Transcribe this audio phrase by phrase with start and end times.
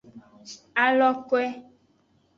[0.83, 1.43] Alokwe.